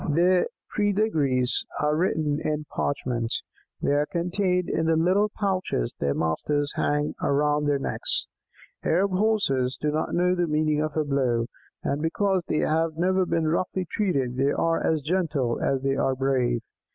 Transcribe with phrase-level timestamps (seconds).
[0.09, 3.31] Their pedigrees are written in parchment;
[3.83, 8.25] they are contained in the little pouches their masters hang round their necks.
[8.83, 11.45] Arab Horses do not know the meaning of a blow,
[11.83, 16.15] and because they have never been roughly treated they are as gentle as they are
[16.15, 16.61] brave.